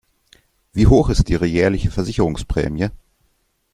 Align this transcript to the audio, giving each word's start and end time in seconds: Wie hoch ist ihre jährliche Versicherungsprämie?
Wie 0.73 0.87
hoch 0.87 1.09
ist 1.09 1.29
ihre 1.29 1.45
jährliche 1.45 1.91
Versicherungsprämie? 1.91 2.89